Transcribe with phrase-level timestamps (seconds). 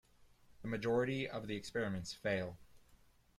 [0.63, 2.57] The majority of the experiments fail.